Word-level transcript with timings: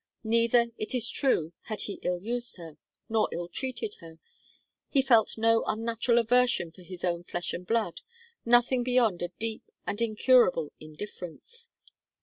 Neither, 0.23 0.71
it 0.79 0.95
is 0.95 1.11
true, 1.11 1.53
had 1.65 1.81
he 1.81 1.99
ill 2.01 2.19
used 2.23 2.59
nor 3.07 3.29
ill 3.31 3.47
treated 3.47 3.93
her; 3.99 4.17
he 4.89 4.99
felt 5.03 5.37
no 5.37 5.63
unnatural 5.67 6.17
aversion 6.17 6.71
for 6.71 6.81
his 6.81 7.03
own 7.03 7.23
flesh 7.23 7.53
and 7.53 7.67
blood, 7.67 8.01
nothing 8.43 8.81
beyond 8.83 9.21
a 9.21 9.27
deep 9.27 9.61
and 9.85 10.01
incurable 10.01 10.71
indifference. 10.79 11.69